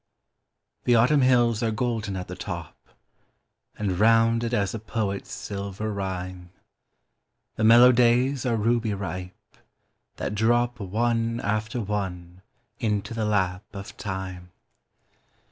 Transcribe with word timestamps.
The 0.85 0.95
Autumn 0.95 1.21
hills 1.21 1.61
are 1.61 1.69
golden 1.69 2.15
at 2.15 2.27
the 2.27 2.35
top, 2.35 2.75
And 3.77 3.99
rounded 3.99 4.51
as 4.51 4.73
a 4.73 4.79
poet's 4.79 5.31
silver 5.31 5.93
rhyme; 5.93 6.49
The 7.55 7.63
mellow 7.63 7.91
days 7.91 8.43
are 8.43 8.55
ruby 8.55 8.95
ripe, 8.95 9.35
that 10.15 10.33
drop 10.33 10.79
One 10.79 11.39
after 11.41 11.79
one 11.79 12.41
into 12.79 13.13
the 13.13 13.25
lap 13.25 13.63
of 13.73 13.95
time. 13.95 14.49